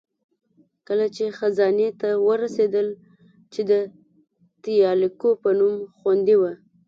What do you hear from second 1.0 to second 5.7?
چې خزانې ته ورسېدل، چې د تیالکو په